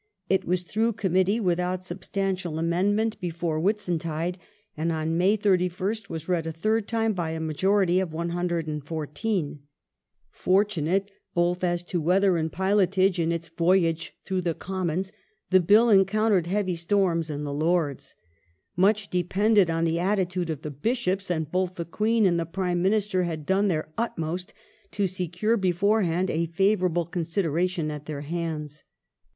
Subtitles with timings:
[0.01, 4.39] ^ It was through Committee, without substantial amendment, before Whitsuntide,
[4.75, 9.45] and on May 31st was read a third time by a majority of 114.
[9.45, 9.59] The Bill
[10.31, 14.55] Fortunate, both as to weather and pilotage, in its voyage 15 *^^ n through the
[14.55, 15.11] Commons,
[15.51, 18.15] the Bill encountered heavy storms in the Lords Lords.
[18.75, 22.81] Much depended on the attitude oi the Bishops, and both the Queen and the Prime
[22.81, 24.51] Minister had done their utmost
[24.93, 28.83] to secure beforehand a favourable consideration at their hands.